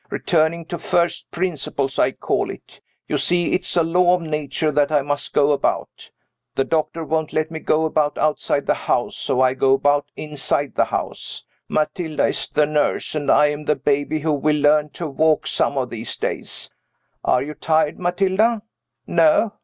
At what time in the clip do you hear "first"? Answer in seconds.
0.79-1.29